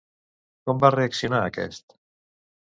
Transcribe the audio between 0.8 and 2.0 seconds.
va reaccionar aquest?